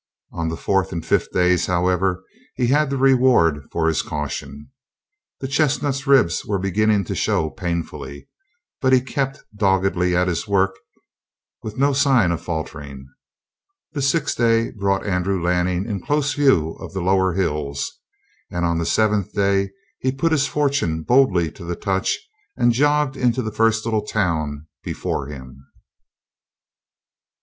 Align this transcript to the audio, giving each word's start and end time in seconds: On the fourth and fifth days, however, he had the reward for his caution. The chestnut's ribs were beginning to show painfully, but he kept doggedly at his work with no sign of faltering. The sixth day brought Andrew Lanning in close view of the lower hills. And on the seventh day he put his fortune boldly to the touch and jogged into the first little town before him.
On 0.31 0.49
the 0.49 0.57
fourth 0.57 0.91
and 0.91 1.05
fifth 1.05 1.29
days, 1.31 1.67
however, 1.67 2.23
he 2.55 2.65
had 2.65 2.89
the 2.89 2.97
reward 2.97 3.61
for 3.71 3.87
his 3.87 4.01
caution. 4.01 4.71
The 5.41 5.47
chestnut's 5.47 6.07
ribs 6.07 6.43
were 6.43 6.57
beginning 6.57 7.03
to 7.03 7.13
show 7.13 7.51
painfully, 7.51 8.27
but 8.81 8.93
he 8.93 8.99
kept 9.01 9.43
doggedly 9.55 10.15
at 10.15 10.27
his 10.27 10.47
work 10.47 10.75
with 11.61 11.77
no 11.77 11.93
sign 11.93 12.31
of 12.31 12.41
faltering. 12.41 13.09
The 13.91 14.01
sixth 14.01 14.37
day 14.39 14.71
brought 14.71 15.05
Andrew 15.05 15.39
Lanning 15.39 15.85
in 15.87 16.01
close 16.01 16.33
view 16.33 16.71
of 16.79 16.93
the 16.93 17.01
lower 17.03 17.33
hills. 17.33 17.99
And 18.49 18.65
on 18.65 18.79
the 18.79 18.87
seventh 18.87 19.33
day 19.33 19.69
he 19.99 20.11
put 20.11 20.31
his 20.31 20.47
fortune 20.47 21.03
boldly 21.03 21.51
to 21.51 21.63
the 21.63 21.75
touch 21.75 22.17
and 22.57 22.71
jogged 22.71 23.15
into 23.17 23.43
the 23.43 23.51
first 23.51 23.85
little 23.85 24.01
town 24.03 24.65
before 24.83 25.27
him. 25.27 25.63